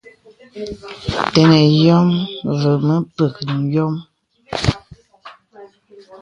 Tənə 1.31 1.59
yɔ̄m 1.83 2.09
və̄ 2.59 2.75
mə̀ 2.87 2.97
pək 3.15 3.35
yɔŋ. 3.73 3.93